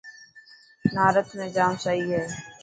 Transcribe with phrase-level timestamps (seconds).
[0.95, 2.23] نارٿ ۾ جام سئي هي.